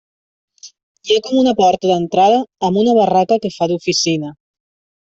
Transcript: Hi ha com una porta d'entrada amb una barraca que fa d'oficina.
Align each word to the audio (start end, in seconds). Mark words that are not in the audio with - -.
Hi 1.09 1.17
ha 1.17 1.23
com 1.27 1.35
una 1.41 1.53
porta 1.61 1.91
d'entrada 1.91 2.41
amb 2.71 2.83
una 2.87 2.99
barraca 3.03 3.41
que 3.47 3.57
fa 3.61 3.73
d'oficina. 3.75 4.35